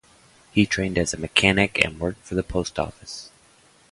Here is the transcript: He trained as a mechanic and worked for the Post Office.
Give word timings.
He 0.51 0.65
trained 0.65 0.97
as 0.97 1.13
a 1.13 1.17
mechanic 1.19 1.79
and 1.85 1.99
worked 1.99 2.25
for 2.25 2.33
the 2.33 2.41
Post 2.41 2.79
Office. 2.79 3.29